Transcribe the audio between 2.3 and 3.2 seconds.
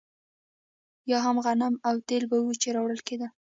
به وو چې راوړل